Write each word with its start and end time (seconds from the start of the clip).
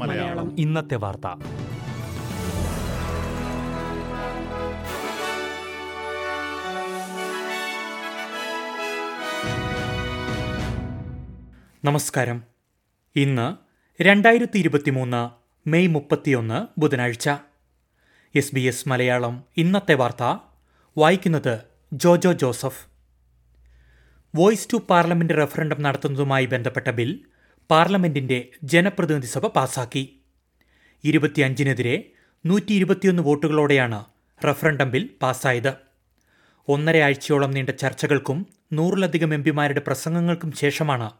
മലയാളം. 0.00 0.58
ഇന്നത്തെ 0.58 0.94
വാർത്ത. 0.94 1.26
നമസ്കാരം. 11.84 12.42
ഇന്ന് 13.16 13.56
രണ്ടായിരത്തി 14.02 14.58
ഇരുപത്തിമൂന്ന് 14.58 15.30
മെയ് 15.68 15.88
മുപ്പത്തിയൊന്ന് 15.88 16.80
ബുധനാഴ്ച. 16.80 17.30
എസ് 18.34 18.54
ബി 18.54 18.60
എസ് 18.60 18.88
മലയാളം 18.88 19.44
ഇന്നത്തെ 19.56 19.94
വാർത്ത 19.94 20.36
വായിക്കുന്നത് 20.98 21.58
Jojo 21.92 22.32
Joseph. 22.32 22.97
Voice 24.34 24.68
to 24.72 24.76
parliament 24.90 25.34
referendum 25.34 25.82
നടത്തുന്നതുമായി 25.82 26.46
ബന്ധപ്പെട്ട 26.46 26.90
ബിൽ 26.90 27.20
പാർലമെന്റിന്റെ 27.70 28.48
ജനപ്രതിനിധി 28.62 29.26
സഭ 29.26 29.46
പാസാക്കി. 29.46 30.20
ഇരുപത്തിയഞ്ചിനെതിരെ 31.04 32.12
നൂറ്റി 32.46 32.72
ഇരുപത്തിയൊന്ന് 32.72 33.22
വോട്ടുകളോടെയാണ് 33.22 34.04
റഫറൻഡം 34.44 34.90
ബിൽ 34.90 35.10
പാസ്സായത് 35.22 35.72
ഒന്നര 36.68 36.96
ആഴ്ചയോളം 36.96 37.50
നീണ്ട 37.50 37.70
ചർച്ചകൾക്കും 37.70 38.46
നൂറിലധികം 38.72 39.34
എം 39.34 39.42
പിമാരുടെ 39.42 39.80
പ്രസംഗങ്ങൾക്കും 39.80 40.52
ശേഷമാണ് 40.52 41.10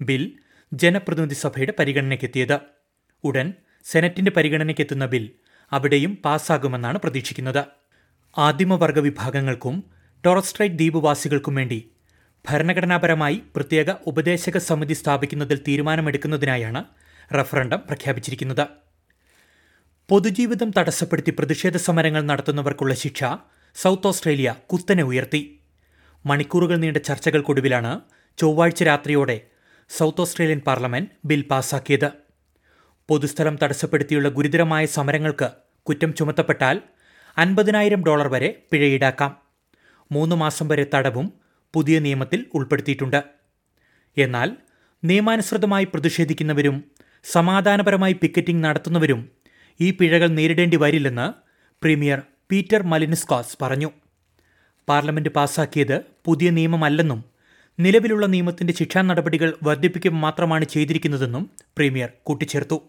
ബിൽ 0.00 0.32
ജനപ്രതിനിധി 0.72 1.34
സഭയുടെ 1.34 1.72
പരിഗണനയ്ക്കെത്തിയത്. 1.78 2.60
ഉടൻ 3.24 3.54
സെനറ്റിന്റെ 3.84 4.30
പരിഗണനയ്ക്കെത്തുന്ന 4.30 5.06
ബിൽ 5.06 5.30
അവിടെയും 5.72 6.18
പാസ്സാകുമെന്നാണ് 6.24 6.98
പ്രതീക്ഷിക്കുന്നത്. 6.98 7.64
ആദിമവർഗ 8.38 8.98
വിഭാഗങ്ങൾക്കും 8.98 9.84
ടോറസ്ട്രൈറ്റ് 10.24 10.74
ദ്വീപുവാസികൾക്കും 10.74 11.54
വേണ്ടി 11.54 11.90
ഭരണഘടനാപരമായി 12.50 13.42
പ്രത്യേക 13.56 13.90
ഉപദേശക 14.06 14.58
സമിതി 14.58 14.92
സ്ഥാപിക്കുന്നതിൽ 14.92 15.58
തീരുമാനമെടുക്കുന്നതിനായാണ് 15.68 16.84
റഫറണ്ടം 17.34 17.78
പ്രഖ്യാപിച്ചിരിക്കുന്നത്. 17.78 18.64
പൊതുജീവിതം 20.08 20.70
തടസ്സപ്പെടുത്തി 20.78 21.30
പ്രതിഷേധ 21.30 21.76
സമരങ്ങൾ 21.76 22.22
നടത്തുന്നവർക്കുള്ള 22.22 22.94
ശിക്ഷ 22.94 23.24
സൗത്ത് 23.74 24.06
ഓസ്ട്രേലിയ 24.06 24.54
കുത്തനെ 24.66 25.02
ഉയർത്തി. 25.02 25.60
മണിക്കൂറുകൾ 26.26 26.76
നീണ്ട 26.76 26.96
ചർച്ചകൾക്കൊടുവിലാണ് 26.96 28.00
ചൊവ്വാഴ്ച 28.38 28.82
രാത്രിയോടെ 28.82 29.40
സൗത്ത് 29.90 30.20
ഓസ്ട്രേലിയൻ 30.20 30.60
പാർലമെന്റ് 30.66 31.10
ബിൽ 31.24 31.42
പാസാക്കിയത്. 31.50 32.10
പൊതുസ്ഥലം 33.08 33.58
തടസ്സപ്പെടുത്തിയുള്ള 33.62 34.28
ഗുരുതരമായ 34.28 34.86
സമരങ്ങൾക്ക് 34.86 35.48
കുറ്റം 35.82 36.14
ചുമത്തപ്പെട്ടാൽ 36.14 36.80
അൻപതിനായിരം 37.38 38.04
ഡോളർ 38.06 38.28
വരെ 38.28 38.50
പിഴ 38.70 38.82
ഈടാക്കാം. 38.84 39.32
മൂന്ന് 40.12 40.36
മാസം 40.36 40.68
വരെ 40.68 40.86
തടവും 40.94 41.41
പുതിയ 41.74 41.98
നിയമത്തിൽ 41.98 42.46
ഉൾപ്പെടുത്തിയിട്ടുണ്ട്. 42.54 43.22
എന്നാൽ 44.16 44.56
നിയമാനുസൃതമായി 45.04 45.84
പ്രതിഷേധിക്കുന്നവരും 45.84 46.84
സമാധാനപരമായി 47.24 48.12
പിക്കറ്റിംഗ് 48.12 48.64
നടത്തുന്നവരും 48.64 49.28
ഈ 49.80 49.90
പിഴകൾ 49.90 50.28
നേരിടേണ്ടി 50.28 50.76
വരില്ലെന്ന് 50.76 51.32
പ്രീമിയർ 51.82 52.22
പീറ്റർ 52.50 52.82
മലിനിസ്കോസ് 52.82 53.56
പറഞ്ഞു. 53.62 53.90
പാർലമെന്റ് 54.88 55.28
പാസാക്കിയത് 55.28 56.00
പുതിയ 56.24 56.50
നിയമമല്ലെന്നും 56.50 57.24
നിലവിലുള്ള 57.78 58.26
നിയമത്തിന്റെ 58.26 58.72
ശിക്ഷാ 58.72 59.02
നടപടികൾ 59.02 59.54
വർദ്ധിപ്പിക്കുക 59.62 60.10
മാത്രമാണ് 60.10 60.64
ചെയ്തിരിക്കുന്നതെന്നും 60.64 61.50
പ്രീമിയർ 61.76 62.10
കൂട്ടിച്ചേർത്തു. 62.22 62.82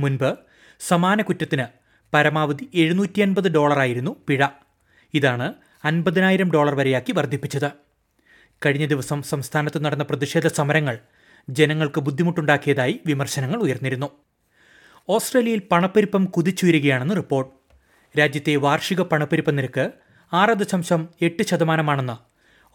മുൻപ് 0.00 0.36
സമാന 0.80 1.22
കുറ്റത്തിന് 1.22 1.66
പരമാവധി 2.14 2.68
എഴുന്നൂറ്റി 2.74 3.20
അൻപത് 3.20 3.48
ഡോളറായിരുന്നു 3.48 4.16
പിഴ. 4.28 4.46
ഇതാണ് 5.14 5.54
അൻപതിനായിരം 5.84 6.52
ഡോളർ 6.52 6.74
വരെയാക്കി 6.74 7.12
വർദ്ധിപ്പിച്ചത്. 7.12 7.85
കഴിഞ്ഞ 8.64 8.86
ദിവസം 8.86 9.22
സംസ്ഥാനത്ത് 9.22 9.84
നടന്ന 9.84 10.04
പ്രതിഷേധ 10.04 10.46
സമരങ്ങൾ 10.46 10.98
ജനങ്ങൾക്ക് 11.48 12.00
ബുദ്ധിമുട്ടുണ്ടാക്കിയതായി 12.00 13.00
വിമർശനങ്ങൾ 13.06 13.56
ഉയർന്നിരുന്നു. 13.56 14.10
ഓസ്ട്രേലിയയിൽ 15.08 15.62
പണപ്പെരുപ്പം 15.70 16.24
കുതിച്ചുയരുകയാണെന്ന് 16.24 17.16
റിപ്പോർട്ട്. 17.16 17.52
രാജ്യത്തെ 18.18 18.56
വാർഷിക 18.56 19.00
പണപ്പെരുപ്പ 19.00 19.50
നിരക്ക് 19.50 19.90
ആറ് 20.32 20.50
ദശാംശം 20.50 21.08
എട്ട് 21.22 21.42
ശതമാനമാണെന്ന് 21.42 22.16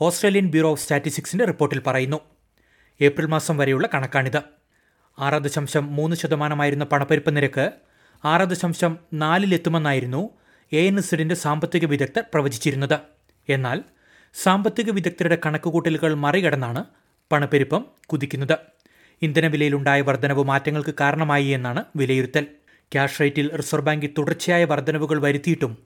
ഓസ്ട്രേലിയൻ 0.03 0.47
ബ്യൂറോ 0.51 0.72
ഓഫ് 0.72 0.81
സ്റ്റാറ്റിസ്റ്റിക്സിന്റെ 0.81 1.45
റിപ്പോർട്ടിൽ 1.45 1.81
പറയുന്നു. 1.88 2.19
ഏപ്രിൽ 3.01 3.25
മാസം 3.25 3.57
വരെയുള്ള 3.57 3.89
കണക്കാണിത്. 3.94 4.41
ആറ് 5.19 5.44
ദശാംശം 5.44 5.95
മൂന്ന് 5.95 6.16
ശതമാനമായിരുന്ന 6.16 6.84
പണപ്പെരുപ്പ 6.85 7.29
നിരക്ക് 7.29 7.72
ആറ് 8.25 8.41
ദശാംശം 8.41 8.97
നാലിലെത്തുമെന്നായിരുന്നു 9.13 10.29
എ 10.73 10.78
എൻ 10.78 10.97
എസിഡിന്റെ 10.97 11.35
സാമ്പത്തിക 11.35 11.85
വിദഗ്ധർ 11.85 12.23
പ്രവചിച്ചിരുന്നത്. 12.34 13.00
എന്നാൽ 13.50 13.84
സാമ്പത്തിക 14.33 14.91
വിദഗ്ധരുടെ 14.91 15.37
കണക്കുകൂട്ടലുകൾ 15.45 16.13
മറികടന്നാണ് 16.13 16.85
പണപ്പെരുപ്പം 17.31 17.85
കുതിക്കുന്നത്. 18.07 18.57
ഇന്ധനവിലയിലുണ്ടായ 19.21 20.01
വർധനവ് 20.01 20.43
മാറ്റങ്ങൾക്ക് 20.43 20.93
കാരണമായി 20.99 21.47
എന്നാണ് 21.47 21.83
വിലയിരുത്തൽ. 21.95 22.45
ക്യാഷ് 22.93 23.21
റേറ്റിൽ 23.21 23.55
റിസർവ് 23.57 23.85
ബാങ്ക് 23.85 24.05
തുടർച്ചയായ 24.17 24.65
വർധനവുകൾ 24.65 25.21
വരുത്തിയിട്ടും 25.21 25.77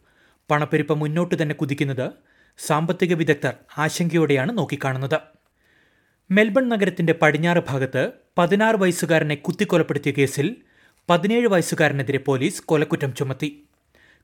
പണപ്പെരുപ്പം 0.52 1.00
മുന്നോട്ട് 1.00 1.36
തന്നെ 1.42 1.56
കുതിക്കുന്നത് 1.56 2.12
സാമ്പത്തിക 2.58 3.14
വിദഗ്ധർ 3.14 3.54
ആശങ്കയോടെയാണ് 3.78 4.58
നോക്കിക്കാണുന്നത്. 4.58 5.20
മെൽബൺ 6.32 6.70
നഗരത്തിന്റെ 6.70 7.14
പടിഞ്ഞാറ് 7.14 7.62
ഭാഗത്ത് 7.70 8.12
പതിനാറ് 8.38 8.76
വയസ്സുകാരനെ 8.76 9.36
കുത്തിക്കൊലപ്പെടുത്തിയ 9.36 10.14
കേസിൽ 10.18 10.56
പതിനേഴ് 11.10 11.48
വയസ്സുകാരനെതിരെ 11.48 12.18
പോലീസ് 12.18 12.64
കൊലക്കുറ്റം 12.64 13.16
ചുമത്തി. 13.16 13.50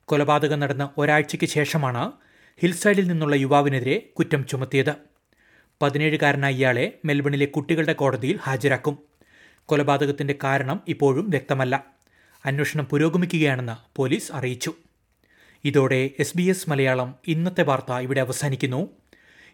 കൊലപാതകം 0.06 0.60
നടന്ന 0.60 0.90
ഒരാഴ്ചയ്ക്ക് 0.98 1.46
ശേഷമാണ് 1.46 2.12
ഹിൽസൈഡിൽ 2.62 3.08
നിന്നുള്ള 3.08 3.36
യുവാവിനെതിരെ 3.36 4.10
കുറ്റം 4.18 4.46
ചുമത്തിയത്. 4.46 4.96
പതിനേഴുകാരനായ 5.82 6.52
ഇയാളെ 6.52 7.00
മെൽബണിലെ 7.06 7.46
കുട്ടികളുടെ 7.46 7.94
കോടതിയിൽ 7.94 8.40
ഹാജരാക്കും. 8.44 8.98
കൊലപാതകത്തിന്റെ 9.66 10.36
കാരണം 10.44 10.82
ഇപ്പോഴും 10.88 11.30
വ്യക്തമല്ല. 11.30 11.84
അന്വേഷണം 12.46 12.86
പുരോഗമിക്കുകയാണെന്ന് 12.86 13.96
പോലീസ് 13.96 14.32
അറിയിച്ചു. 14.32 14.74
ഇതോടെ 15.66 16.10
എസ് 16.20 16.38
ബി 16.38 16.44
എസ് 16.44 16.70
മലയാളം 16.70 17.16
ഇന്നത്തെ 17.28 17.64
വാർത്ത 17.64 17.94
ഇവിടെ 17.94 18.22
അവസാനിക്കുന്നു. 18.22 18.90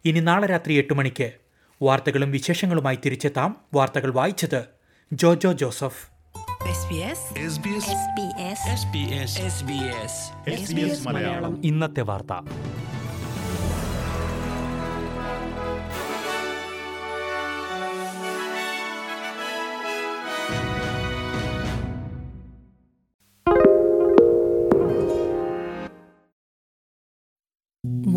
ഇനി 0.05 0.19
നാളെ 0.19 0.47
രാത്രി 0.47 0.73
എട്ട് 0.73 0.93
മണിക്ക് 0.93 1.31
വാർത്തകളും 1.81 2.31
വിശേഷങ്ങളുമായി 2.31 2.99
തിരിച്ചെത്താം. 3.05 3.57
വാർത്തകൾ 3.73 4.11
വായിച്ചത് 4.11 4.65
ജോജോ 5.13 5.51
ജോസഫ്. 5.51 6.09
മലയാളം. 11.07 11.61
ഇന്നത്തെ 11.65 12.01
വാർത്ത. 12.01 12.49